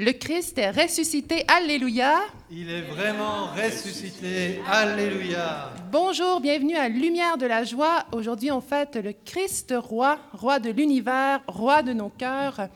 Le 0.00 0.12
Christ 0.12 0.56
est 0.58 0.70
ressuscité. 0.70 1.44
Alléluia. 1.48 2.20
Il 2.52 2.70
est 2.70 2.82
vraiment 2.82 3.46
ressuscité. 3.46 4.60
Alléluia. 4.64 5.72
Bonjour, 5.90 6.40
bienvenue 6.40 6.76
à 6.76 6.88
Lumière 6.88 7.36
de 7.36 7.46
la 7.46 7.64
joie. 7.64 8.04
Aujourd'hui, 8.12 8.52
on 8.52 8.60
fête 8.60 8.94
le 8.94 9.12
Christ 9.12 9.74
roi, 9.76 10.20
roi 10.32 10.60
de 10.60 10.70
l'univers, 10.70 11.40
roi 11.48 11.82
de 11.82 11.92
nos 11.92 12.10
cœurs. 12.10 12.68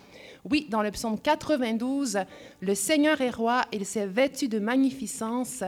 Oui, 0.50 0.66
dans 0.68 0.82
le 0.82 0.90
psaume 0.90 1.16
92, 1.16 2.18
le 2.60 2.74
Seigneur 2.74 3.20
est 3.20 3.30
roi, 3.30 3.62
il 3.72 3.86
s'est 3.86 4.08
vêtu 4.08 4.48
de 4.48 4.58
magnificence. 4.58 5.62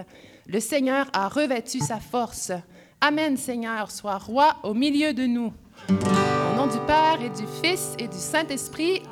Le 0.48 0.58
Seigneur 0.58 1.06
a 1.12 1.28
revêtu 1.28 1.78
sa 1.78 2.00
force. 2.00 2.50
Amen, 3.00 3.36
Seigneur, 3.36 3.92
sois 3.92 4.18
roi 4.18 4.56
au 4.64 4.74
milieu 4.74 5.14
de 5.14 5.26
nous. 5.26 5.52
Au 5.88 6.56
nom 6.56 6.66
du 6.66 6.80
Père 6.88 7.20
et 7.22 7.30
du 7.30 7.46
Fils 7.62 7.94
et 8.00 8.08
du 8.08 8.18
Saint-Esprit. 8.18 9.02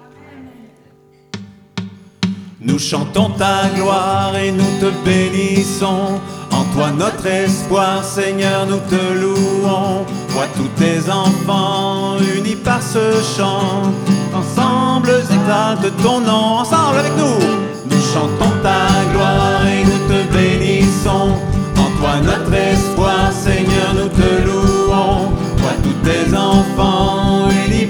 Nous 2.65 2.79
chantons 2.79 3.31
ta 3.31 3.69
gloire 3.75 4.37
et 4.37 4.53
nous 4.53 4.63
te 4.81 4.87
bénissons. 5.05 6.21
En 6.53 6.65
toi 6.75 6.91
notre 6.97 7.27
espoir, 7.27 8.05
Seigneur, 8.05 8.67
nous 8.67 8.79
te 8.89 9.21
louons. 9.21 10.07
Vois 10.29 10.47
tous 10.57 10.69
tes 10.79 11.11
enfants 11.11 12.19
unis 12.37 12.55
par 12.55 12.81
ce 12.81 13.21
chant. 13.37 13.91
Ensemble, 14.33 15.11
exalte 15.11 15.93
ton 16.05 16.21
nom. 16.21 16.61
Ensemble 16.61 16.99
avec 17.01 17.17
nous. 17.17 17.91
Nous 17.91 18.03
chantons 18.15 18.55
ta 18.63 19.11
gloire 19.13 19.67
et 19.67 19.85
nous 19.85 20.09
te 20.09 20.33
bénissons. 20.33 21.35
En 21.79 21.99
toi 21.99 22.21
notre 22.23 22.55
espoir, 22.55 23.33
Seigneur, 23.33 23.95
nous 23.95 24.09
te 24.09 24.47
louons. 24.47 25.33
Vois 25.57 25.77
tous 25.83 26.09
tes 26.09 26.37
enfants 26.37 27.32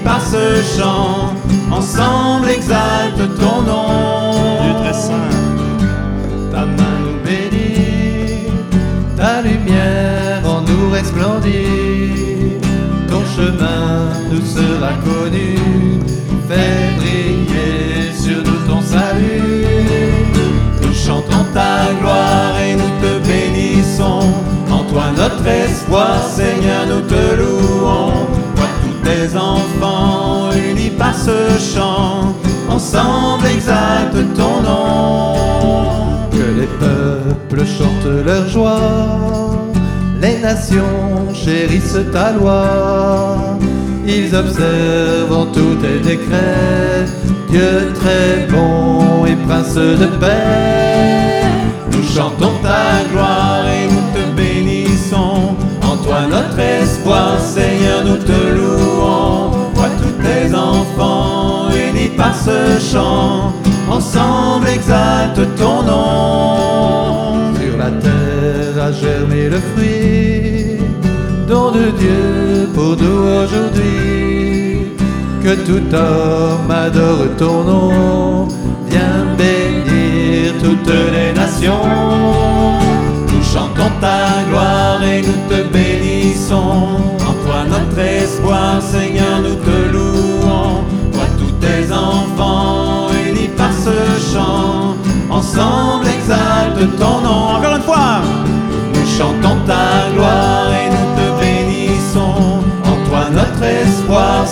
par 0.03 0.21
ce 0.21 0.61
chant. 0.77 1.33
Ensemble, 1.71 2.49
exalte 2.49 3.23
ton 3.39 3.61
nom. 3.61 4.61
Dieu 4.61 4.73
très 4.83 4.93
saint, 4.93 5.33
ta 6.51 6.65
main 6.65 6.97
nous 7.03 7.19
bénit, 7.25 8.47
ta 9.17 9.41
lumière 9.41 10.41
en 10.45 10.61
nous 10.61 10.91
resplendit. 10.91 12.57
Ton 13.09 13.23
chemin 13.35 14.09
nous 14.31 14.45
sera 14.45 14.91
connu, 15.03 15.57
fais 16.47 16.95
briller 16.97 18.13
sur 18.13 18.37
nous 18.37 18.61
ton 18.67 18.81
salut. 18.81 19.65
Nous 20.81 20.93
chantons 20.93 21.45
ta 21.53 21.93
gloire 21.99 22.55
et 22.59 22.75
nous 22.75 22.93
te 23.01 23.27
bénissons. 23.27 24.31
En 24.71 24.83
toi 24.91 25.05
notre 25.15 25.45
espoir, 25.47 26.21
Seigneur, 26.35 26.52
chérissent 41.33 42.11
ta 42.11 42.31
loi. 42.31 43.57
Ils 44.05 44.35
observent 44.35 45.31
en 45.31 45.45
tous 45.45 45.75
tes 45.75 45.99
décrets, 45.99 47.05
Dieu 47.49 47.93
très 47.95 48.47
bon 48.49 49.25
et 49.25 49.35
prince 49.47 49.75
de 49.75 50.07
paix. 50.19 51.43
Nous 51.91 52.03
chantons 52.03 52.51
ta 52.61 53.03
gloire 53.11 53.65
et 53.67 53.87
nous 53.91 54.05
te 54.13 54.35
bénissons. 54.35 55.55
En 55.83 55.97
toi 55.97 56.21
notre 56.29 56.59
espoir, 56.59 57.39
Seigneur, 57.39 58.03
nous 58.05 58.17
te 58.17 58.55
louons. 58.55 59.51
Vois 59.73 59.89
tous 60.01 60.15
tes 60.21 60.53
enfants 60.53 61.69
unis 61.71 62.09
par 62.17 62.35
ce 62.35 62.79
chant. 62.91 63.53
Ensemble 63.89 64.67
exalte 64.67 65.55
ton 65.55 65.83
nom. 65.83 67.53
Sur 67.55 67.77
la 67.77 67.91
terre 67.91 68.83
a 68.83 68.91
germé 68.91 69.49
le 69.49 69.59
fruit, 69.73 70.62
don 71.47 71.71
de 71.71 71.91
Dieu 71.91 72.69
pour 72.73 72.95
nous 73.01 73.21
aujourd'hui. 73.43 74.93
Que 75.43 75.55
tout 75.67 75.95
homme 75.95 76.71
adore 76.71 77.35
ton 77.37 77.63
nom, 77.63 78.47
viens 78.87 79.25
bénir 79.37 80.53
toutes 80.63 80.93
les 81.11 81.33
nations. 81.33 81.85
Nous 83.27 83.43
chantons 83.43 83.91
ta 83.99 84.43
gloire 84.49 85.03
et 85.03 85.21
nous 85.21 85.41
te 85.49 85.59
bénissons. 85.73 86.97
En 87.27 87.33
toi 87.43 87.59
notre 87.67 87.99
espoir, 87.99 88.81
Seigneur, 88.81 89.41
nous 89.41 89.55
te 89.55 89.93
louons. 89.93 90.83
Vois 91.11 91.31
tous 91.37 91.53
tes 91.65 91.91
enfants 91.91 93.09
unis 93.27 93.49
par 93.57 93.73
ce 93.73 93.97
chant. 94.33 94.95
Ensemble 95.29 96.07
exalte 96.07 96.97
ton 96.97 97.19
nom. 97.21 97.57
Encore 97.57 97.75
une 97.75 97.83
fois. 97.83 98.21
Nous 98.93 99.07
chantons 99.17 99.57
ta 99.67 100.09
gloire 100.13 100.42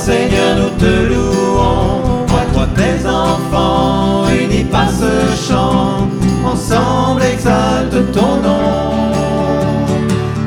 Seigneur, 0.03 0.55
nous 0.57 0.69
te 0.79 1.13
louons. 1.13 2.25
Vois 2.27 2.45
toi 2.53 2.67
tes 2.75 3.07
enfants 3.07 4.25
unis 4.29 4.63
par 4.63 4.89
ce 4.89 5.13
chant. 5.47 6.07
Ensemble 6.43 7.21
exalte 7.21 8.11
ton 8.11 8.37
nom. 8.47 9.11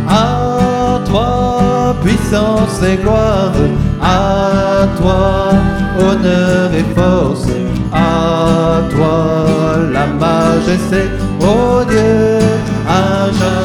À 0.09 0.99
toi, 1.09 1.95
puissance 2.03 2.83
et 2.83 2.97
gloire, 2.97 3.53
à 4.03 4.87
toi, 4.99 5.53
honneur 6.01 6.71
et 6.75 6.87
force, 6.99 7.47
à 7.93 8.83
toi, 8.91 9.77
la 9.93 10.07
majesté, 10.07 11.03
ô 11.41 11.85
Dieu, 11.85 12.39
à 12.89 13.31
jamais. 13.31 13.64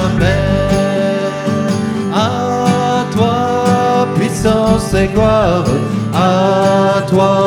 Puissance 4.69 4.93
et 4.93 5.07
gloire, 5.07 5.63
à 6.13 7.01
toi, 7.07 7.38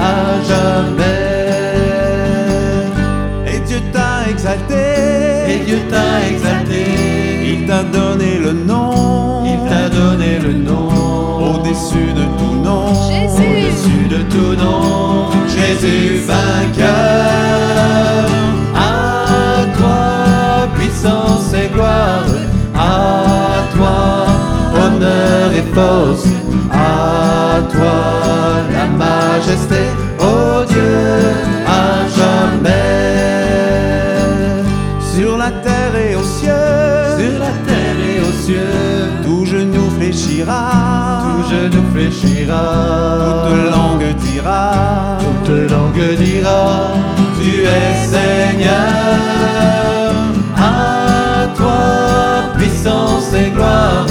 à 0.00 0.42
jamais. 0.48 1.04
Et 3.46 3.58
Dieu 3.60 3.80
t'a 3.92 4.28
exalté. 4.30 4.74
Et 5.48 5.58
Dieu 5.64 5.78
t'a 5.90 6.26
exalté, 6.30 6.84
Il 7.44 7.66
t'a 7.66 7.82
donné 7.82 8.38
le 8.38 8.52
nom. 8.52 9.42
il 9.44 9.58
t'a 9.68 9.88
donné 9.88 10.38
le 10.38 10.52
nom. 10.52 10.88
Au-dessus 11.54 12.12
de 12.14 12.24
tout 12.38 12.54
nom. 12.62 12.92
Au-dessus 12.92 14.06
de 14.08 14.22
tout 14.32 14.54
nom, 14.62 15.26
Jésus 15.48 16.20
vainqueur. 16.26 18.26
À 18.74 19.64
toi, 19.76 20.68
puissance 20.76 21.52
et 21.54 21.68
gloire. 21.72 22.24
À 22.74 23.64
toi, 23.74 24.26
honneur 24.84 25.52
et 25.52 25.64
force. 25.74 26.26
À 26.72 27.60
toi, 27.72 28.19
cieux, 38.40 39.12
Tout 39.24 39.44
genou 39.44 39.90
fléchira. 39.98 40.62
tout 41.24 41.50
genou 41.50 41.82
fléchira. 41.92 42.62
Toute 43.48 43.70
langue 43.74 44.14
dira. 44.16 45.18
Toute 45.44 45.70
langue 45.70 46.16
dira, 46.18 46.92
tu 47.40 47.50
es 47.64 48.06
Seigneur. 48.06 48.80
À 50.56 51.46
toi, 51.56 51.82
puissance 52.56 53.32
et 53.34 53.50
gloire. 53.50 54.06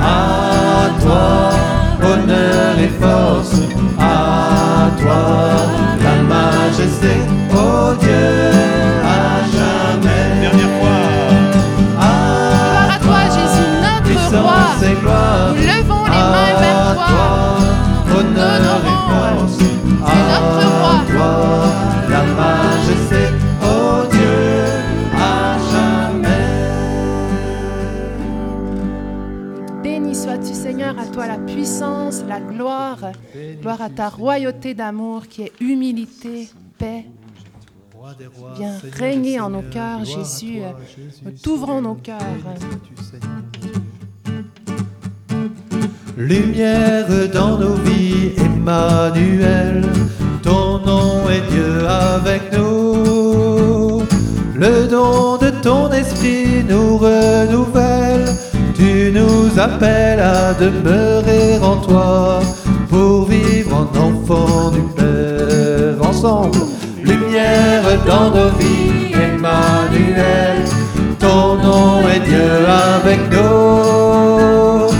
À 0.00 0.88
toi, 1.02 1.50
honneur 2.02 2.74
et 2.78 2.92
force. 3.02 3.60
À 3.98 4.90
toi, 5.00 5.22
à 33.84 33.90
ta 33.90 34.08
royauté 34.08 34.72
d'amour 34.72 35.28
qui 35.28 35.42
est 35.42 35.52
humilité, 35.60 36.48
paix. 36.78 37.04
Viens 38.56 38.72
régner 38.98 39.38
en 39.40 39.50
nos 39.50 39.62
cœurs, 39.62 40.04
Jésus. 40.06 40.60
Nous 41.22 41.32
t'ouvrons 41.32 41.82
nos 41.82 41.94
cœurs. 41.94 42.44
Lumière 46.16 47.06
dans 47.34 47.58
nos 47.58 47.74
vies, 47.74 48.32
Emmanuel, 48.38 49.84
ton 50.42 50.78
nom 50.78 51.28
est 51.28 51.46
Dieu 51.50 51.86
avec 51.86 52.42
nous. 52.56 54.02
Le 54.54 54.86
don 54.88 55.36
de 55.36 55.50
ton 55.62 55.92
esprit 55.92 56.64
nous 56.66 56.96
renouvelle, 56.96 58.24
tu 58.74 59.12
nous 59.12 59.58
appelles 59.58 60.20
à 60.20 60.54
demeurer 60.54 61.58
en 61.58 61.76
toi 61.82 62.40
vivre 63.92 64.04
en 64.04 64.08
enfant 64.08 64.70
du 64.70 64.80
Père 64.94 66.08
ensemble. 66.08 66.58
Lumière 67.02 67.82
dans 68.06 68.30
nos 68.30 68.50
vies, 68.58 69.12
Emmanuel, 69.12 70.64
ton 71.18 71.56
nom 71.56 72.00
est 72.08 72.20
Dieu 72.20 72.50
avec 72.96 73.20
nous. 73.30 74.90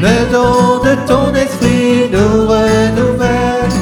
Le 0.00 0.32
don 0.32 0.82
de 0.84 0.94
ton 1.06 1.34
esprit 1.34 2.10
nous 2.12 2.46
renouvelle, 2.46 3.72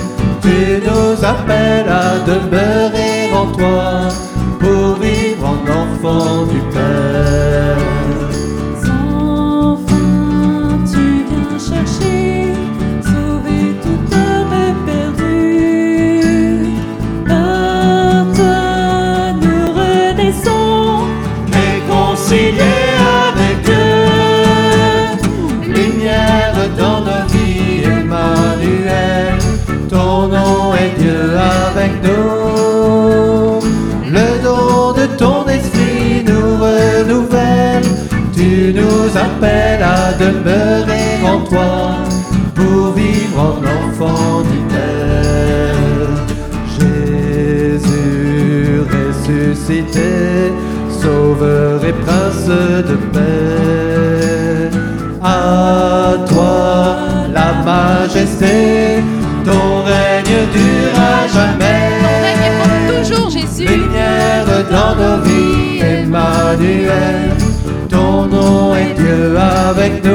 tu 0.41 0.81
nous 0.87 1.25
appelles 1.25 1.89
à 1.89 2.19
demeurer 2.27 2.52
réconciliés 22.33 22.97
avec 23.29 23.57
Dieu. 23.65 23.89
Lumière 25.75 26.55
dans 26.79 27.01
nos 27.01 27.25
vies, 27.29 27.83
Emmanuel, 27.85 29.39
ton 29.89 30.29
nom 30.29 30.75
est 30.75 30.95
Dieu 30.99 31.37
avec 31.37 31.93
nous. 32.03 33.61
Le 34.11 34.43
don 34.43 34.93
de 34.93 35.07
ton 35.17 35.47
esprit 35.49 36.23
nous 36.27 36.57
renouvelle, 36.57 37.85
tu 38.35 38.75
nous 38.75 39.17
appelles 39.17 39.83
à 39.83 40.13
demeurer 40.13 41.23
en 41.25 41.41
toi 41.41 41.97
pour 42.55 42.93
vivre 42.93 43.39
en 43.39 43.59
enfant. 43.59 44.43
Jésus 46.79 48.81
ressuscité, 48.81 50.53
Sauveur 51.01 51.72
et 51.85 51.93
Prince 51.93 52.47
de 52.47 52.97
paix. 53.13 54.71
À 55.23 56.15
toi 56.29 56.97
la 57.33 57.53
majesté, 57.65 59.03
ton 59.45 59.83
règne 59.85 60.37
dure 60.53 60.97
à 60.97 61.27
jamais. 61.29 61.91
Ton 62.03 62.17
règne 62.27 62.49
pour 62.59 62.73
toujours, 62.95 63.31
Jésus. 63.31 63.67
Lumière 63.67 64.47
dans 64.71 64.95
nos 64.97 65.23
vies, 65.23 65.81
Emmanuel, 65.81 67.31
ton 67.89 68.27
nom 68.27 68.75
est 68.75 68.95
Dieu 68.95 69.37
avec 69.37 70.05
nous. 70.05 70.12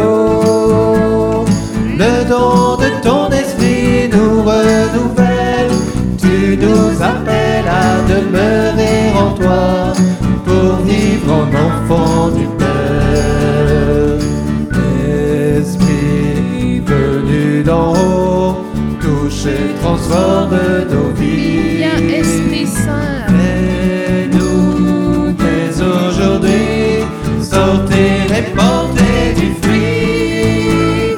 Et 19.48 19.80
transforme 19.82 20.60
nos 20.92 21.10
vies. 21.16 21.78
Viens, 21.78 22.08
Esprit 22.10 22.68
Saint. 22.68 23.28
Et 23.30 24.28
nous, 24.28 25.34
dès 25.34 25.82
aujourd'hui, 25.82 27.06
sortez, 27.42 28.34
répandez 28.34 29.34
du 29.36 29.54
fruit. 29.62 31.16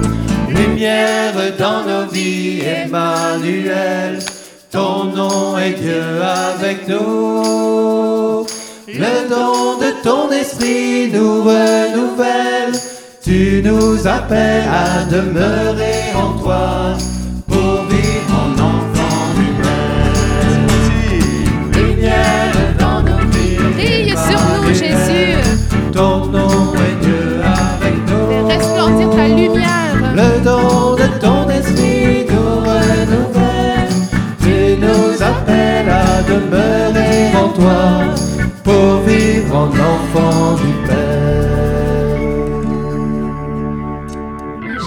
Lumière 0.49 1.33
dans 1.57 1.83
nos 1.85 2.11
vies, 2.11 2.61
Emmanuel, 2.61 4.19
ton 4.71 5.05
nom 5.05 5.57
est 5.57 5.73
Dieu 5.73 6.03
avec 6.21 6.87
nous. 6.87 8.45
Le 8.87 9.29
don 9.29 9.77
de 9.79 10.03
ton 10.03 10.31
esprit 10.31 11.09
nous 11.11 11.43
renouvelle, 11.43 12.73
tu 13.23 13.61
nous 13.63 14.07
appelles 14.07 14.67
à 14.67 15.05
demeurer 15.05 16.13
en 16.15 16.39
toi 16.39 16.97
de 30.43 31.19
ton 31.19 31.49
esprit 31.49 32.25
nous 32.29 32.59
renouvelle. 32.59 33.89
Tu 34.39 34.77
nous 34.77 35.21
appelles 35.21 35.89
à 35.89 36.23
demeurer 36.23 37.35
en 37.35 37.49
toi 37.49 38.15
pour 38.63 38.99
vivre 39.01 39.55
en 39.55 39.69
enfant 39.69 40.55
du 40.55 40.73
Père. 40.87 41.49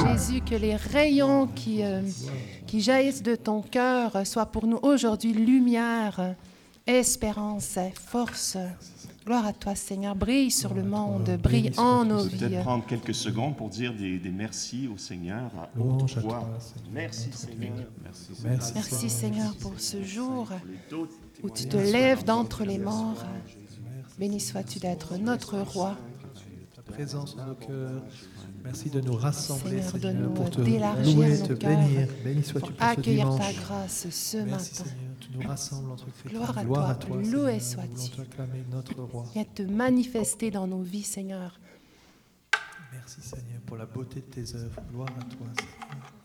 Jésus, 0.07 0.41
que 0.41 0.55
les 0.55 0.77
rayons 0.77 1.49
qui, 1.55 1.83
euh, 1.83 2.01
qui 2.67 2.81
jaillissent 2.81 3.23
de 3.23 3.37
ton 3.37 3.61
cœur 3.61 4.27
soient 4.27 4.47
pour 4.47 4.67
nous 4.67 4.79
aujourd'hui 4.83 5.35
lumière, 5.35 6.35
espérance, 6.87 7.79
force. 7.95 8.57
Gloire 9.25 9.47
à 9.47 9.53
toi, 9.53 9.75
Seigneur. 9.75 10.17
Brille 10.17 10.51
sur 10.51 10.75
le 10.75 10.83
monde, 10.83 11.39
brille 11.41 11.71
en 11.77 12.05
nos 12.05 12.25
vies. 12.25 12.39
Peut-être 12.39 12.63
prendre 12.63 12.85
quelques 12.87 13.15
secondes 13.15 13.57
pour 13.57 13.69
dire 13.69 13.95
des, 13.95 14.19
des 14.19 14.31
merci 14.31 14.89
au 14.93 14.97
Seigneur 14.99 15.51
à 15.57 15.71
haute 15.79 16.19
voix. 16.19 16.41
toi, 16.41 16.59
Seigneur. 16.59 16.91
Merci 16.93 17.29
Seigneur. 17.33 17.73
Merci 18.03 18.33
Merci. 18.45 18.73
Merci, 18.75 19.11
Seigneur, 19.11 19.55
pour 19.57 19.75
ce 19.79 20.03
jour 20.03 20.49
où 21.43 21.51
tu 21.51 21.69
te 21.69 21.77
lèves 21.77 22.25
d'entre 22.25 22.65
les 22.65 22.79
morts. 22.79 23.25
Béni 24.19 24.41
sois-tu 24.41 24.79
d'être 24.81 25.17
notre 25.17 25.59
roi. 25.61 25.97
Ta 26.75 26.83
présence 26.83 27.37
dans 27.37 27.47
nos 27.47 27.55
cœurs. 27.55 28.03
Merci 28.65 28.91
de 28.91 29.01
nous 29.01 29.15
rassembler, 29.15 29.83
Seigneur, 29.83 29.91
Seigneur, 29.91 30.13
donne-nous 30.15 30.35
pour 30.35 30.51
te 30.51 30.61
d'élargir 30.61 31.17
louer, 31.17 31.43
te 31.43 31.53
bénir. 31.53 32.09
Béni 32.25 32.43
sois-tu 32.45 32.73
pour 32.73 32.87
ce 32.95 33.01
dimanche. 33.01 33.41
ta 33.41 33.53
grâce 33.53 34.11
ce 34.11 34.37
Merci 34.39 34.51
matin. 34.51 34.91
Seigneur, 34.91 35.13
tu 35.21 35.29
nous 35.35 35.49
rassembles 35.49 35.91
entre 35.91 36.07
chrétiens. 36.13 36.63
Gloire 36.65 36.89
à 36.91 36.95
toi, 36.95 37.17
loué 37.17 37.61
Seigneur. 37.61 37.87
sois-tu. 37.97 38.21
Nous 38.21 38.77
notre 38.77 39.03
roi. 39.03 39.25
Viens 39.33 39.45
te 39.45 39.63
manifester 39.63 40.51
dans 40.51 40.67
nos 40.67 40.83
vies, 40.83 41.03
Seigneur. 41.03 41.59
Merci 42.93 43.21
Seigneur 43.21 43.61
pour 43.67 43.77
la 43.77 43.87
beauté 43.87 44.21
de 44.21 44.27
tes 44.27 44.55
œuvres. 44.55 44.81
Gloire 44.91 45.09
à 45.09 45.25
toi 45.25 45.47
Seigneur. 45.59 46.22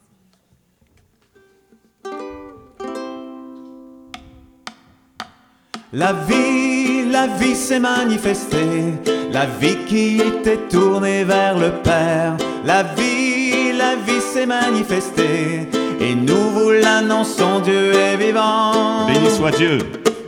La 5.93 6.11
vie, 6.11 7.09
la 7.09 7.27
vie 7.27 7.55
s'est 7.55 7.79
manifestée, 7.79 8.93
la 9.31 9.45
vie 9.45 9.77
qui 9.87 10.17
était 10.17 10.57
tournée 10.69 11.23
vers 11.23 11.57
le 11.57 11.71
Père. 11.81 12.35
La 12.65 12.83
vie, 12.83 13.71
la 13.71 13.95
vie 13.95 14.19
s'est 14.19 14.45
manifestée, 14.45 15.69
et 16.01 16.13
nous 16.13 16.49
vous 16.49 16.71
l'annonçons, 16.71 17.61
Dieu 17.61 17.93
est 17.93 18.17
vivant. 18.17 19.07
Béni 19.07 19.29
soit 19.29 19.51
Dieu. 19.51 19.77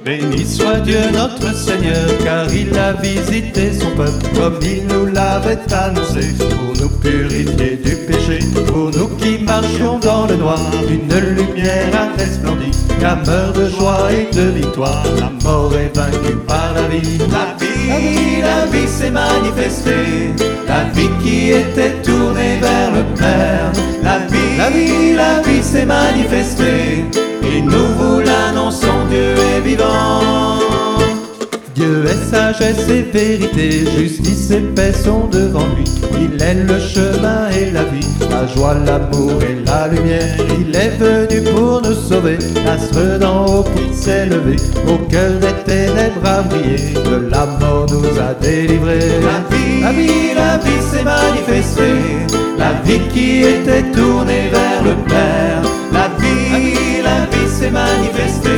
Béni 0.03 0.45
soit 0.45 0.79
Dieu 0.85 0.99
notre 1.13 1.53
Seigneur, 1.53 2.07
car 2.23 2.45
il 2.53 2.77
a 2.77 2.93
visité 2.93 3.73
son 3.73 3.91
peuple 3.97 4.25
comme 4.33 4.59
il 4.61 4.87
nous 4.87 5.07
l'avait 5.07 5.59
annoncé, 5.73 6.33
pour 6.37 6.81
nous 6.81 6.89
purifier 6.99 7.77
du 7.83 7.95
péché, 8.07 8.39
pour 8.67 8.91
nous 8.91 9.09
qui 9.17 9.39
marchions 9.43 9.99
dans 9.99 10.25
le 10.27 10.37
noir, 10.37 10.59
une 10.89 11.35
lumière 11.35 11.93
a 11.93 12.17
resplendi, 12.17 12.71
clameur 12.97 13.51
de 13.53 13.69
joie 13.69 14.09
et 14.11 14.33
de 14.33 14.49
victoire, 14.51 15.03
la 15.19 15.31
mort 15.43 15.73
est 15.75 15.95
vaincue 15.95 16.37
par 16.47 16.73
la 16.75 16.87
vie. 16.87 17.17
La 17.29 17.55
vie, 17.59 18.41
la 18.41 18.65
vie 18.67 18.87
s'est 18.87 19.11
manifestée, 19.11 20.33
la 20.67 20.85
vie 20.93 21.09
qui 21.21 21.51
était 21.51 22.01
tournée 22.03 22.57
vers 22.61 22.91
le 22.91 23.03
Père. 23.15 23.71
La 24.01 24.19
vie, 24.19 24.57
la 24.57 24.69
vie, 24.69 25.13
la 25.13 25.41
vie 25.41 25.61
s'est 25.61 25.85
manifestée, 25.85 27.03
et 27.43 27.61
nous 27.61 27.87
vous 27.97 28.21
l'annonçons, 28.21 28.87
Dieu 31.75 32.05
est 32.05 32.31
sagesse 32.31 32.89
et 32.89 33.03
vérité, 33.03 33.85
justice 33.97 34.51
et 34.51 34.61
paix 34.75 34.91
sont 34.91 35.27
devant 35.27 35.67
lui. 35.75 35.85
Il 36.19 36.41
est 36.41 36.55
le 36.55 36.79
chemin 36.79 37.49
et 37.51 37.71
la 37.71 37.83
vie, 37.83 38.05
la 38.29 38.47
joie, 38.47 38.75
l'amour 38.85 39.41
et 39.43 39.63
la 39.65 39.87
lumière. 39.87 40.35
Il 40.59 40.75
est 40.75 40.97
venu 40.97 41.43
pour 41.51 41.81
nous 41.81 41.93
sauver, 41.93 42.37
l'astre 42.65 43.19
d'en 43.19 43.45
haut 43.45 43.63
pour 43.63 43.93
s'élever. 43.93 44.57
Au 44.87 44.97
cœur 45.09 45.33
des 45.39 45.53
ténèbres 45.71 46.25
à 46.25 46.41
briller, 46.41 46.93
de 46.95 47.29
la 47.29 47.45
mort 47.45 47.85
nous 47.91 48.19
a 48.19 48.33
délivrés. 48.41 49.21
La 49.21 49.55
vie, 49.55 49.81
la 49.81 49.91
vie, 49.91 50.33
la 50.35 50.57
vie 50.57 50.81
s'est 50.91 51.03
manifestée, 51.03 52.25
la 52.57 52.73
vie 52.83 53.01
qui 53.13 53.43
était 53.43 53.83
tournée 53.91 54.49
vers 54.51 54.83
le 54.83 54.95
Père. 55.07 55.61
La 55.93 56.07
vie, 56.19 57.01
la 57.03 57.25
vie 57.31 57.49
s'est 57.49 57.71
manifestée, 57.71 58.48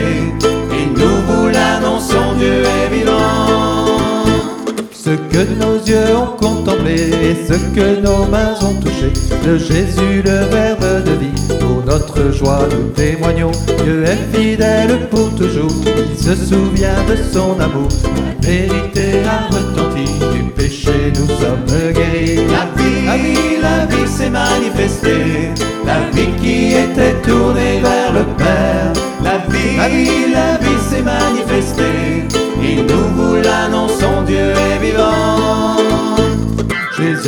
que 5.32 5.54
nos 5.60 5.78
yeux 5.86 6.16
ont 6.16 6.36
contemplé 6.38 6.96
et 6.96 7.36
ce 7.48 7.54
que 7.74 8.02
nos 8.02 8.26
mains 8.26 8.56
ont 8.62 8.76
touché 8.82 9.12
de 9.46 9.58
Jésus, 9.58 10.22
le 10.24 10.46
Verbe 10.52 11.04
de 11.06 11.12
vie. 11.12 11.58
Pour 11.60 11.84
notre 11.86 12.32
joie, 12.32 12.68
nous 12.72 12.90
témoignons. 12.90 13.52
Dieu 13.84 14.04
est 14.04 14.38
fidèle 14.38 15.08
pour 15.10 15.34
toujours. 15.36 15.72
Il 15.86 16.18
se 16.18 16.36
souvient 16.36 17.04
de 17.08 17.16
son 17.32 17.60
amour. 17.60 17.88
La 18.04 18.48
vérité 18.48 19.24
a 19.26 19.54
retenti. 19.54 20.12
Du 20.34 20.44
péché, 20.52 21.14
nous 21.16 21.28
sommes 21.28 21.94
guéris. 21.94 22.48
La 22.48 22.66
vie, 22.76 23.06
la 23.06 23.18
vie, 23.18 23.62
la 23.62 23.86
vie 23.86 24.08
s'est 24.08 24.30
manifestée, 24.30 25.52
la 25.86 26.00
vie 26.14 26.32
qui 26.42 26.74
était 26.74 27.16
tournée 27.22 27.80
vers 27.82 28.14
le 28.14 28.24
Père. 28.38 28.94
La 29.24 29.38
vie, 29.50 29.78
la 29.78 29.88
vie, 29.88 30.34
la 30.34 30.46
vie 30.46 30.50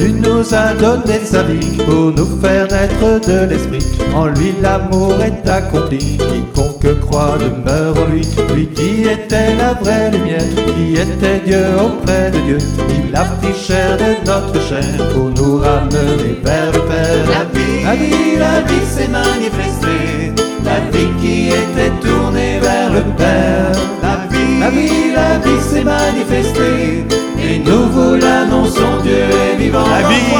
Jésus 0.03 0.15
nous 0.19 0.53
a 0.53 0.73
donné 0.73 1.19
sa 1.23 1.43
vie 1.43 1.77
pour 1.77 2.11
nous 2.11 2.39
faire 2.41 2.67
naître 2.67 3.25
de 3.25 3.49
l'esprit. 3.49 3.85
En 4.13 4.27
lui 4.27 4.53
l'amour 4.61 5.15
est 5.21 5.47
accompli. 5.47 6.17
Quiconque 6.17 6.99
croit 6.99 7.37
demeure 7.37 7.95
en 7.97 8.11
lui. 8.11 8.27
Lui 8.53 8.67
qui 8.67 9.03
était 9.03 9.55
la 9.55 9.73
vraie 9.73 10.11
lumière, 10.11 10.41
qui 10.75 10.93
était 10.95 11.39
Dieu 11.45 11.65
auprès 11.79 12.31
de 12.31 12.39
Dieu. 12.39 12.57
Il 12.89 13.15
a 13.15 13.23
pris 13.23 13.53
chair 13.53 13.97
de 13.97 14.27
notre 14.27 14.61
chair 14.67 15.07
pour 15.13 15.29
nous 15.29 15.59
ramener 15.59 16.39
vers 16.43 16.71
le 16.73 16.79
Père. 16.79 17.25
La 17.29 17.45
vie, 17.53 17.83
la 17.85 17.95
vie, 17.95 18.37
la 18.37 18.61
vie 18.61 18.85
s'est 18.85 19.07
manifestée, 19.07 20.33
la 20.65 20.79
vie 20.91 21.11
qui 21.21 21.47
était 21.47 21.93
tournée 22.01 22.59
vers 22.59 22.91
le 22.91 23.01
Père. 23.15 23.71
La 24.01 24.27
vie, 24.29 24.59
la 24.59 24.69
vie, 24.69 25.13
la 25.15 25.37
vie 25.39 25.61
vous 28.45 28.49
l'annonçons, 28.49 29.01
Dieu 29.03 29.13
est 29.13 29.55
vivant. 29.57 29.87
La 29.87 30.07
vivant, 30.07 30.39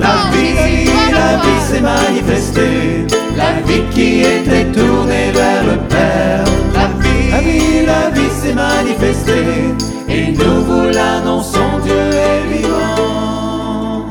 La 0.00 0.30
vie, 0.30 0.84
la 1.12 1.36
vie 1.38 1.60
s'est 1.66 1.80
manifestée, 1.80 3.06
la 3.36 3.60
vie 3.62 3.82
qui 3.90 4.20
était 4.20 4.70
tournée 4.72 5.32
vers 5.32 5.64
le 5.64 5.78
Père. 5.88 6.44
La 6.74 6.88
vie, 7.00 7.30
la 7.30 7.40
vie, 7.40 7.86
la 7.86 8.10
vie 8.10 8.30
s'est 8.30 8.54
manifestée, 8.54 9.74
et 10.08 10.32
nous 10.32 10.64
vous 10.64 10.88
l'annonçons, 10.88 11.78
Dieu 11.82 11.94
est 11.94 12.46
vivant. 12.46 14.06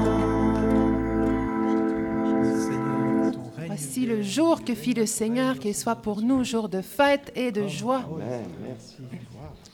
Voici 3.67 4.05
le 4.05 4.21
jour 4.21 4.63
que 4.63 4.73
fit 4.73 4.93
le 4.93 5.05
Seigneur, 5.05 5.59
qu'il 5.59 5.75
soit 5.75 5.95
pour 5.95 6.21
nous 6.21 6.43
jour 6.43 6.69
de 6.69 6.81
fête 6.81 7.31
et 7.35 7.51
de 7.51 7.67
joie. 7.67 8.03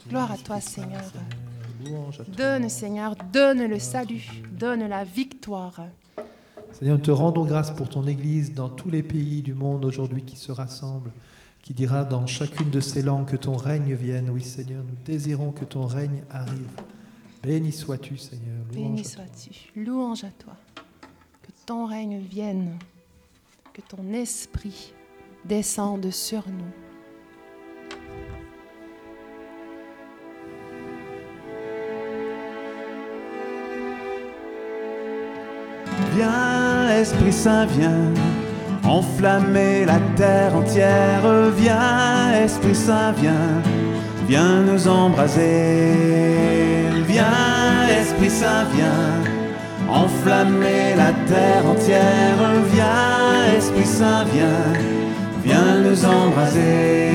Gloire 0.08 0.32
à 0.32 0.36
toi, 0.36 0.60
Seigneur. 0.60 1.02
Louange 1.84 2.20
à 2.20 2.24
toi. 2.24 2.34
Donne, 2.36 2.68
Seigneur, 2.68 3.14
donne 3.32 3.66
le 3.66 3.78
salut, 3.78 4.42
donne 4.52 4.86
la 4.86 5.04
victoire. 5.04 5.80
Seigneur, 6.72 6.98
nous 6.98 7.04
te 7.04 7.10
rendons 7.10 7.44
grâce 7.44 7.70
pour 7.70 7.88
ton 7.88 8.06
Église 8.06 8.52
dans 8.52 8.68
tous 8.68 8.90
les 8.90 9.02
pays 9.02 9.42
du 9.42 9.54
monde 9.54 9.84
aujourd'hui 9.84 10.22
qui 10.22 10.36
se 10.36 10.50
rassemblent, 10.50 11.12
qui 11.62 11.72
dira 11.72 12.04
dans 12.04 12.26
chacune 12.26 12.70
de 12.70 12.80
ces 12.80 13.02
langues 13.02 13.26
que 13.26 13.36
ton 13.36 13.56
règne 13.56 13.94
vienne. 13.94 14.28
Oui, 14.30 14.42
Seigneur, 14.42 14.82
nous 14.82 14.96
désirons 15.04 15.52
que 15.52 15.64
ton 15.64 15.86
règne 15.86 16.24
arrive. 16.30 16.68
Béni 17.42 17.72
sois-tu, 17.72 18.16
Seigneur. 18.16 18.56
Louange 18.72 18.74
Béni 18.74 19.04
sois-tu. 19.04 19.50
Louange 19.76 20.24
à 20.24 20.30
toi. 20.30 20.56
Que 21.42 21.50
ton 21.66 21.86
règne 21.86 22.18
vienne. 22.18 22.78
Que 23.72 23.82
ton 23.82 24.12
esprit 24.12 24.92
descende 25.44 26.10
sur 26.10 26.48
nous. 26.48 26.83
Viens, 36.16 36.90
Esprit 37.00 37.32
Saint, 37.32 37.66
viens, 37.66 38.12
enflammer 38.84 39.84
la 39.84 39.98
terre 40.16 40.54
entière. 40.54 41.22
Viens, 41.56 42.32
Esprit 42.44 42.74
Saint, 42.74 43.12
viens, 43.20 43.62
viens 44.28 44.62
nous 44.62 44.86
embraser. 44.86 45.92
Viens, 47.08 47.88
Esprit 48.00 48.30
Saint, 48.30 48.64
viens, 48.74 49.92
enflammer 49.92 50.94
la 50.96 51.10
terre 51.26 51.66
entière. 51.68 52.38
Viens, 52.72 53.58
Esprit 53.58 53.86
Saint, 53.86 54.24
viens, 54.32 54.72
viens 55.44 55.78
nous 55.84 56.04
embraser. 56.04 57.10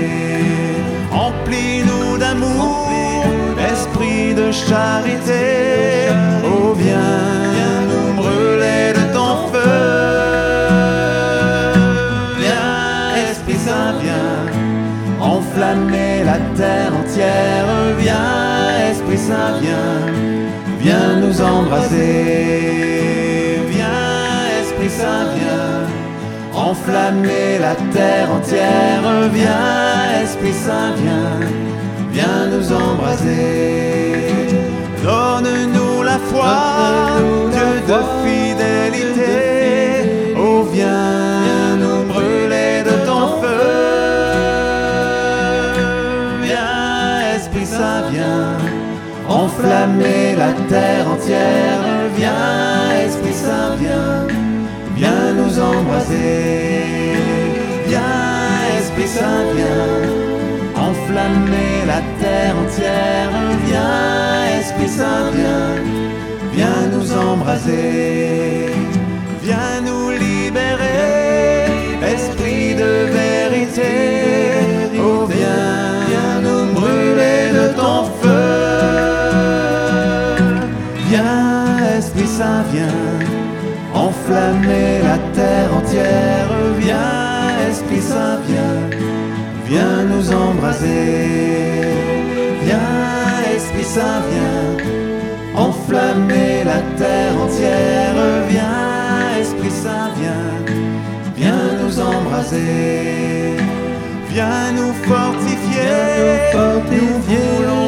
Emplis-nous 1.12 2.18
d'amour, 2.18 2.86
esprit 3.72 4.34
de 4.34 4.52
charité. 4.52 6.10
Oh, 6.44 6.74
viens, 6.74 7.49
Viens, 12.40 13.16
Esprit 13.32 13.60
Saint, 13.66 13.94
viens, 14.02 14.44
enflammer 15.22 16.24
la 16.26 16.40
terre 16.56 16.94
entière. 17.02 17.66
Viens, 17.98 18.90
Esprit 18.92 19.18
Saint, 19.18 19.60
viens, 19.62 20.02
viens 20.80 21.16
nous 21.22 21.42
embraser. 21.42 22.10
Viens, 23.70 24.48
Esprit 24.62 24.90
Saint, 24.90 25.28
viens, 25.36 25.88
enflammer 26.70 27.60
la 27.60 27.76
terre 27.94 28.32
entière. 28.32 29.04
Viens, 29.34 30.22
Esprit 30.24 30.54
Saint, 30.54 30.94
viens, 31.02 31.40
viens 32.12 32.48
nous 32.54 32.72
embraser. 32.72 34.10
Donne-nous 35.04 36.04
la 36.04 36.18
foi, 36.30 36.79
viens 40.80 41.76
nous 41.84 42.04
brûler 42.12 42.84
de 42.90 42.96
ton 43.08 43.26
feu. 43.42 43.66
Viens, 46.44 47.36
Esprit 47.36 47.66
Saint, 47.66 48.04
viens 48.12 48.58
enflammer 49.28 50.36
la 50.44 50.52
terre 50.74 51.06
entière. 51.14 51.82
Viens, 52.16 52.92
Esprit 53.06 53.38
Saint, 53.44 53.76
viens, 53.82 54.28
viens 54.96 55.28
nous 55.40 55.54
embraser. 55.60 56.84
Viens, 57.88 58.50
Esprit 58.80 59.10
Saint, 59.18 59.46
viens 59.56 59.98
enflammer 60.90 61.74
la 61.92 62.02
terre 62.22 62.56
entière. 62.64 63.32
Viens, 63.68 64.60
Esprit 64.60 64.92
Saint, 64.98 65.30
viens, 65.38 65.76
viens 66.54 66.84
nous 66.94 67.08
embraser. 67.28 68.69
Viens, 85.92 87.70
Esprit 87.70 88.02
Saint, 88.02 88.40
viens, 88.48 88.90
viens 89.66 90.04
nous 90.04 90.32
embraser. 90.32 91.82
Viens, 92.64 93.56
Esprit 93.56 93.84
Saint, 93.84 94.22
viens 94.30 95.00
enflammer 95.56 96.64
la 96.64 96.82
terre 96.98 97.36
entière. 97.42 98.16
Viens, 98.50 99.42
Esprit 99.42 99.72
Saint, 99.72 100.12
viens, 100.20 100.76
viens 101.36 101.72
nous 101.82 102.00
embraser. 102.00 103.58
Viens 104.30 104.72
nous 104.78 104.94
fortifier, 105.08 105.90
Viens 105.90 106.20
nous 106.22 106.60
fortifier. 106.60 107.48
nous 107.68 107.79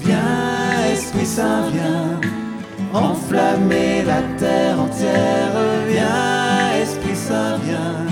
viens 0.00 0.92
Esprit 0.92 1.26
Saint, 1.26 1.70
viens, 1.72 2.20
enflammer 2.92 4.02
la 4.04 4.22
terre 4.38 4.80
entière. 4.80 5.52
Viens, 5.88 6.82
Esprit 6.82 7.16
Saint, 7.16 7.56
viens, 7.64 8.06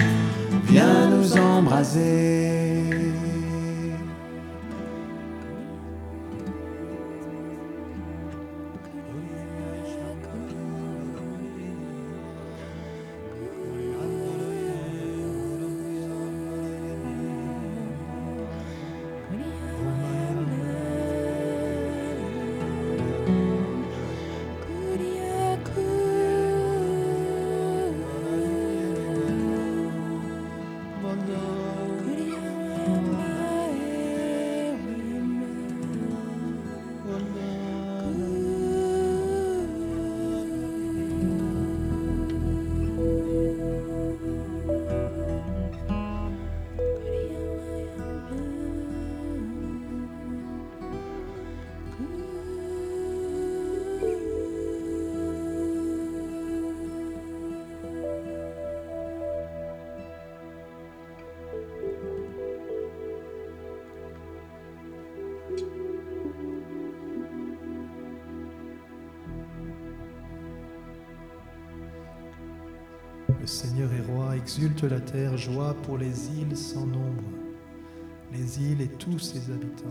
viens 0.64 1.08
nous 1.10 1.36
embraser. 1.36 2.47
Seigneur 73.48 73.90
est 73.94 74.12
roi, 74.12 74.36
exulte 74.36 74.82
la 74.82 75.00
terre, 75.00 75.34
joie 75.38 75.72
pour 75.82 75.96
les 75.96 76.38
îles 76.38 76.54
sans 76.54 76.84
nombre, 76.84 77.22
les 78.30 78.62
îles 78.62 78.82
et 78.82 78.88
tous 78.88 79.18
ses 79.18 79.50
habitants. 79.50 79.86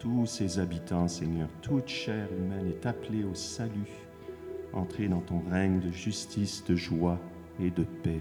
Tous 0.00 0.26
ses 0.26 0.58
habitants, 0.58 1.06
Seigneur, 1.06 1.48
toute 1.62 1.86
chair 1.86 2.26
humaine 2.32 2.66
est 2.66 2.84
appelée 2.84 3.22
au 3.22 3.34
salut. 3.34 3.92
Entrez 4.72 5.06
dans 5.06 5.20
ton 5.20 5.40
règne 5.48 5.78
de 5.78 5.92
justice, 5.92 6.64
de 6.64 6.74
joie 6.74 7.20
et 7.60 7.70
de 7.70 7.84
paix. 8.02 8.20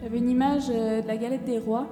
J'avais 0.00 0.18
une 0.18 0.30
image 0.30 0.70
euh, 0.70 1.02
de 1.02 1.06
la 1.06 1.18
galette 1.18 1.44
des 1.44 1.58
rois, 1.58 1.86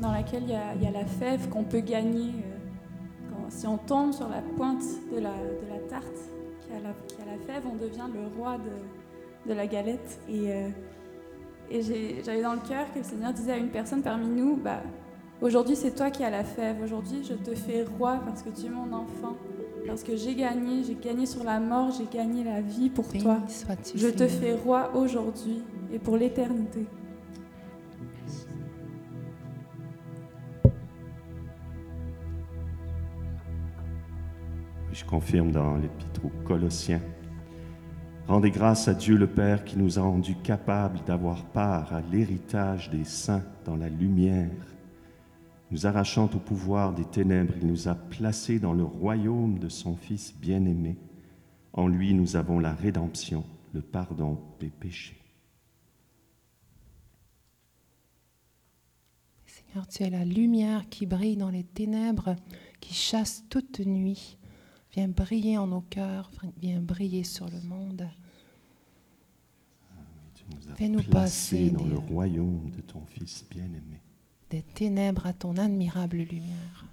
dans 0.00 0.12
laquelle 0.12 0.42
il 0.44 0.50
y 0.50 0.54
a, 0.54 0.74
il 0.76 0.82
y 0.82 0.86
a 0.86 0.90
la 0.90 1.04
fève 1.06 1.48
qu'on 1.48 1.64
peut 1.64 1.80
gagner 1.80 2.30
euh, 2.30 3.30
quand- 3.30 3.50
si 3.50 3.66
on 3.66 3.78
tombe 3.78 4.12
sur 4.12 4.28
la 4.28 4.42
pointe 4.56 4.82
de 5.12 5.18
la, 5.20 5.30
de 5.32 5.68
la 5.72 5.78
tarte 5.88 6.18
qui 6.60 6.72
a 6.72 6.80
la, 6.80 6.90
qui 7.06 7.16
a 7.22 7.26
la 7.26 7.38
fève, 7.52 7.62
on 7.70 7.76
devient 7.76 8.06
le 8.12 8.26
roi 8.38 8.56
de, 8.58 9.50
de 9.50 9.54
la 9.56 9.66
galette. 9.66 10.20
Et, 10.28 10.52
euh, 10.52 10.68
et 11.70 11.82
j'avais 12.24 12.42
dans 12.42 12.52
le 12.54 12.60
cœur 12.68 12.86
que 12.92 12.98
le 12.98 13.04
Seigneur 13.04 13.32
disait 13.32 13.52
à 13.52 13.56
une 13.56 13.68
personne 13.70 14.02
parmi 14.02 14.26
nous, 14.26 14.56
bah, 14.56 14.80
aujourd'hui 15.42 15.76
c'est 15.76 15.94
toi 15.94 16.10
qui 16.10 16.24
as 16.24 16.30
la 16.30 16.44
fève, 16.44 16.76
aujourd'hui 16.82 17.22
je 17.24 17.34
te 17.34 17.54
fais 17.54 17.84
roi 17.98 18.20
parce 18.24 18.42
que 18.42 18.48
tu 18.50 18.66
es 18.66 18.70
mon 18.70 18.90
enfant, 18.92 19.36
parce 19.86 20.02
que 20.02 20.16
j'ai 20.16 20.34
gagné, 20.34 20.82
j'ai 20.84 20.94
gagné 20.94 21.26
sur 21.26 21.44
la 21.44 21.60
mort, 21.60 21.90
j'ai 21.90 22.06
gagné 22.14 22.42
la 22.44 22.60
vie 22.60 22.88
pour 22.90 23.06
toi. 23.08 23.34
Béni 23.36 23.52
Je 23.94 24.08
te 24.08 24.26
fais 24.28 24.54
roi 24.54 24.90
aujourd'hui 24.94 25.62
et 25.92 25.98
pour 25.98 26.16
l'éternité. 26.16 26.86
Je 34.98 35.04
confirme 35.04 35.52
dans 35.52 35.76
l'Épître 35.76 36.24
aux 36.24 36.44
Colossiens. 36.44 37.00
Rendez 38.26 38.50
grâce 38.50 38.88
à 38.88 38.94
Dieu 38.94 39.16
le 39.16 39.28
Père 39.28 39.64
qui 39.64 39.78
nous 39.78 39.96
a 39.96 40.02
rendus 40.02 40.34
capables 40.34 40.98
d'avoir 41.06 41.44
part 41.44 41.94
à 41.94 42.00
l'héritage 42.00 42.90
des 42.90 43.04
saints 43.04 43.44
dans 43.64 43.76
la 43.76 43.88
lumière. 43.88 44.50
Nous 45.70 45.86
arrachant 45.86 46.28
au 46.34 46.40
pouvoir 46.40 46.94
des 46.94 47.04
ténèbres, 47.04 47.54
il 47.60 47.68
nous 47.68 47.86
a 47.86 47.94
placés 47.94 48.58
dans 48.58 48.72
le 48.72 48.82
royaume 48.82 49.60
de 49.60 49.68
son 49.68 49.94
Fils 49.94 50.34
bien-aimé. 50.36 50.96
En 51.74 51.86
lui, 51.86 52.12
nous 52.12 52.34
avons 52.34 52.58
la 52.58 52.74
rédemption, 52.74 53.44
le 53.74 53.82
pardon 53.82 54.40
des 54.58 54.70
péchés. 54.70 55.22
Seigneur, 59.46 59.86
tu 59.86 60.02
es 60.02 60.10
la 60.10 60.24
lumière 60.24 60.88
qui 60.88 61.06
brille 61.06 61.36
dans 61.36 61.50
les 61.50 61.62
ténèbres, 61.62 62.34
qui 62.80 62.94
chasse 62.94 63.44
toute 63.48 63.78
nuit. 63.78 64.38
Viens 64.92 65.08
briller 65.08 65.58
en 65.58 65.66
nos 65.66 65.82
cœurs, 65.82 66.30
viens 66.60 66.80
briller 66.80 67.24
sur 67.24 67.46
le 67.48 67.60
monde. 67.62 68.08
Fais-nous 70.76 71.02
passer 71.02 71.70
dans 71.70 71.84
des- 71.84 71.90
le 71.90 71.98
royaume 71.98 72.70
de 72.70 72.80
ton 72.80 73.04
Fils 73.06 73.44
bien-aimé. 73.50 74.00
Des 74.50 74.62
ténèbres 74.62 75.26
à 75.26 75.34
ton 75.34 75.56
admirable 75.58 76.16
lumière. 76.18 76.86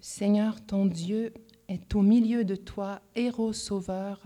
Seigneur, 0.00 0.64
ton 0.64 0.86
Dieu 0.86 1.32
est 1.68 1.94
au 1.94 2.02
milieu 2.02 2.44
de 2.44 2.54
toi, 2.56 3.00
héros 3.14 3.52
sauveur. 3.52 4.20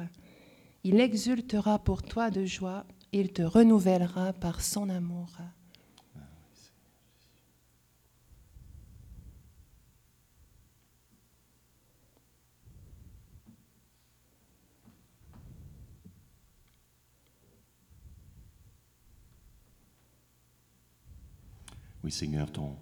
Il 0.84 1.00
exultera 1.00 1.78
pour 1.78 2.02
toi 2.02 2.30
de 2.30 2.44
joie, 2.44 2.84
il 3.12 3.32
te 3.32 3.42
renouvellera 3.42 4.32
par 4.32 4.60
son 4.60 4.88
amour. 4.88 5.28
Oui, 22.02 22.10
Seigneur, 22.10 22.50
ton 22.50 22.76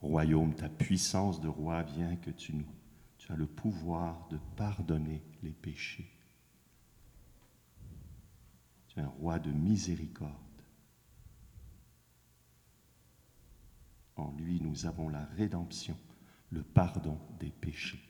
royaume, 0.00 0.54
ta 0.54 0.70
puissance 0.70 1.40
de 1.40 1.48
roi 1.48 1.82
vient 1.82 2.16
que 2.16 2.30
tu 2.30 2.54
nous, 2.54 2.66
tu 3.18 3.30
as 3.30 3.36
le 3.36 3.46
pouvoir 3.46 4.26
de 4.30 4.38
pardonner 4.56 5.22
les 5.42 5.52
péchés. 5.52 6.13
Tu 8.94 9.00
es 9.00 9.02
un 9.02 9.08
roi 9.08 9.38
de 9.38 9.50
miséricorde. 9.50 10.30
En 14.16 14.30
lui, 14.32 14.60
nous 14.60 14.86
avons 14.86 15.08
la 15.08 15.24
rédemption, 15.36 15.96
le 16.50 16.62
pardon 16.62 17.18
des 17.40 17.50
péchés. 17.50 18.00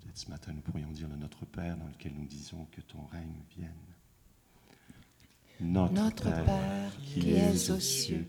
Peut-être 0.00 0.18
ce 0.18 0.28
matin, 0.28 0.52
nous 0.52 0.60
pourrions 0.60 0.90
dire 0.90 1.08
le 1.08 1.16
Notre 1.16 1.46
Père 1.46 1.76
dans 1.76 1.86
lequel 1.86 2.14
nous 2.14 2.26
disons 2.26 2.64
que 2.72 2.80
ton 2.80 3.06
règne 3.06 3.42
vienne. 3.56 3.70
Notre 5.60 6.44
Père 6.44 6.92
qui 6.98 7.30
es 7.30 7.70
aux 7.70 7.80
cieux, 7.80 8.28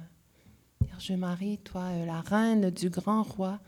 Vierge 1.01 1.19
Marie, 1.19 1.57
toi, 1.57 1.85
euh, 1.85 2.05
la 2.05 2.21
reine 2.21 2.69
du 2.69 2.91
grand 2.91 3.23
roi, 3.23 3.59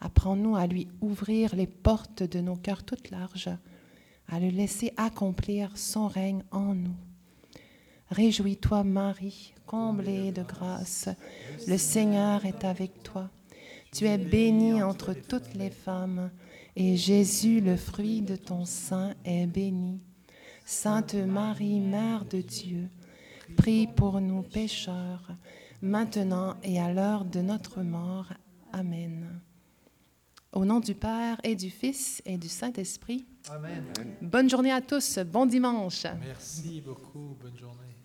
Apprends-nous 0.00 0.56
à 0.56 0.66
lui 0.66 0.88
ouvrir 1.02 1.54
les 1.54 1.66
portes 1.66 2.22
de 2.22 2.40
nos 2.40 2.56
cœurs 2.56 2.82
toutes 2.82 3.10
larges, 3.10 3.50
à 4.28 4.40
le 4.40 4.48
laisser 4.48 4.94
accomplir 4.96 5.76
son 5.76 6.08
règne 6.08 6.42
en 6.50 6.74
nous. 6.74 6.96
Réjouis-toi, 8.10 8.84
Marie, 8.84 9.52
comblée 9.66 10.32
de 10.32 10.42
grâce. 10.42 11.10
Le 11.66 11.76
Seigneur 11.76 12.46
est 12.46 12.64
avec 12.64 13.02
toi. 13.02 13.28
Tu 13.92 14.06
es 14.06 14.16
bénie 14.16 14.82
entre 14.82 15.12
toutes 15.12 15.52
les 15.54 15.70
femmes, 15.70 16.30
et 16.74 16.96
Jésus, 16.96 17.60
le 17.60 17.76
fruit 17.76 18.22
de 18.22 18.36
ton 18.36 18.64
sein, 18.64 19.14
est 19.26 19.46
béni. 19.46 20.00
Sainte 20.64 21.14
Marie, 21.16 21.80
Mère 21.80 22.24
de 22.24 22.40
Dieu, 22.40 22.88
prie 23.56 23.86
pour 23.86 24.22
nous 24.22 24.42
pécheurs, 24.42 25.36
maintenant 25.82 26.56
et 26.62 26.80
à 26.80 26.92
l'heure 26.92 27.24
de 27.24 27.40
notre 27.40 27.82
mort. 27.82 28.32
Amen. 28.72 29.40
Au 30.52 30.64
nom 30.64 30.80
du 30.80 30.94
Père 30.94 31.38
et 31.44 31.54
du 31.54 31.70
Fils 31.70 32.22
et 32.24 32.38
du 32.38 32.48
Saint-Esprit. 32.48 33.26
Amen. 33.50 33.84
Bonne 34.22 34.48
journée 34.48 34.72
à 34.72 34.80
tous, 34.80 35.18
bon 35.18 35.46
dimanche. 35.46 36.04
Merci 36.20 36.80
beaucoup. 36.80 37.36
Bonne 37.40 37.56
journée. 37.56 37.95